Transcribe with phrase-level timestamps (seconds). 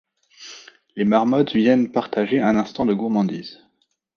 [0.95, 3.59] Les marmottes viennent partager un instant de gourmandise.